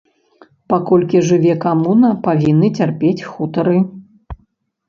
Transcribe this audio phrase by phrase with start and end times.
[0.71, 3.77] Паколькі жыве камуна, павінны цярпець хутары.